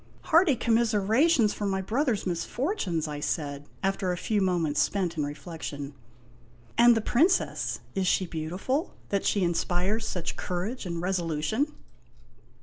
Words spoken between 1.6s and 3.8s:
my brothers' misfortunes!" I said,